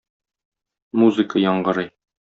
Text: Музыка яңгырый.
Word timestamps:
Музыка 1.03 1.47
яңгырый. 1.47 1.91